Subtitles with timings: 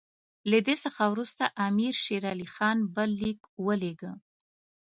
[0.49, 4.11] له دې څخه وروسته امیر شېر علي خان بل لیک ولېږه.